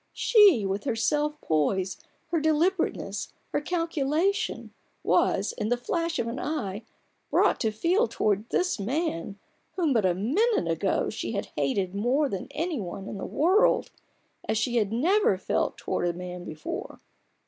She, 0.13 0.65
with 0.65 0.85
her 0.85 0.95
self 0.95 1.39
poise, 1.41 1.97
her 2.29 2.39
deliberateness, 2.39 3.33
her 3.49 3.61
cal 3.61 3.87
culation, 3.87 4.71
was, 5.03 5.51
in 5.51 5.69
the 5.69 5.77
flash 5.77 6.17
of 6.17 6.25
an 6.25 6.39
eye, 6.39 6.81
brought 7.29 7.59
to 7.59 7.69
feel 7.69 8.07
towards 8.07 8.49
this 8.49 8.79
man, 8.79 9.37
whom 9.75 9.93
but 9.93 10.03
a 10.07 10.15
moment 10.15 10.67
ago 10.69 11.11
she 11.11 11.33
had 11.33 11.49
hated 11.55 11.93
more 11.93 12.29
than 12.29 12.47
any 12.49 12.79
one 12.79 13.07
in 13.07 13.19
the 13.19 13.27
world, 13.27 13.91
as 14.49 14.57
she 14.57 14.77
had 14.77 14.91
never 14.91 15.37
felt 15.37 15.77
towards 15.77 16.17
man 16.17 16.45
before. 16.45 16.99